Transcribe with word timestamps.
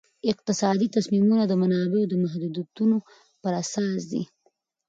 اقتصادي 0.31 0.87
تصمیمونه 0.95 1.43
د 1.47 1.53
منابعو 1.61 2.09
د 2.09 2.13
محدودیتونو 2.23 2.97
پر 3.41 3.53
اساس 3.63 3.99
دي. 4.11 4.23